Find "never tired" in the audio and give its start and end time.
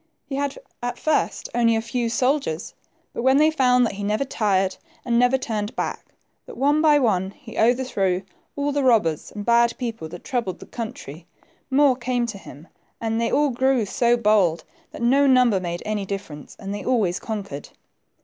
4.03-4.75